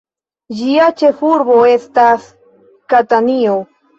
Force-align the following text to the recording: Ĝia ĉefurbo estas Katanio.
Ĝia 0.59 0.87
ĉefurbo 1.01 1.59
estas 1.73 2.25
Katanio. 2.95 3.61